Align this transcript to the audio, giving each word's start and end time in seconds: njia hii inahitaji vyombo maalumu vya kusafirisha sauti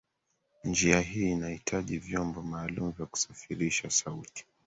njia 0.63 0.99
hii 1.01 1.31
inahitaji 1.31 1.97
vyombo 1.97 2.41
maalumu 2.41 2.91
vya 2.91 3.05
kusafirisha 3.05 3.89
sauti 3.89 4.45